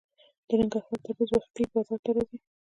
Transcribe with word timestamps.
د 0.47 0.49
ننګرهار 0.59 0.97
تربوز 1.05 1.29
وختي 1.35 1.63
بازار 1.73 1.99
ته 2.05 2.11
راځي. 2.15 2.37